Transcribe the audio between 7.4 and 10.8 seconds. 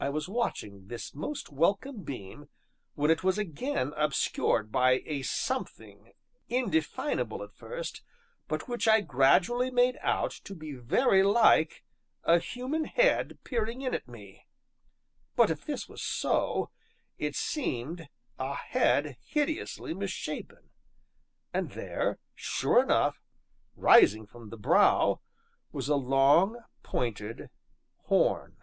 at first, but which I gradually made out to be